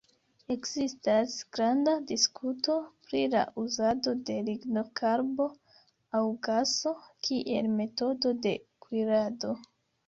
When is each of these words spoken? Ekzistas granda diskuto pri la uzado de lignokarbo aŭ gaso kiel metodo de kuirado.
Ekzistas 0.53 1.35
granda 1.57 1.93
diskuto 2.11 2.79
pri 3.09 3.21
la 3.35 3.43
uzado 3.65 4.15
de 4.31 4.39
lignokarbo 4.49 5.49
aŭ 6.23 6.27
gaso 6.51 6.97
kiel 7.29 7.73
metodo 7.81 8.35
de 8.49 8.61
kuirado. 8.89 9.57